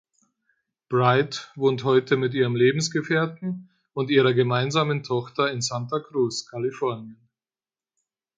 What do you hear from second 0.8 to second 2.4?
Bright wohnt heute mit